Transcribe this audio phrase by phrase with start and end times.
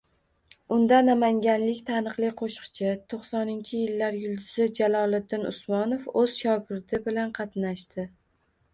[0.77, 8.13] Unda namanganlik taniqli qoʻshiqchi, toʻqsoninchi yillar yulduzi Jaloliddin Usmonov oʻz shogirdi bilan qatnashdi.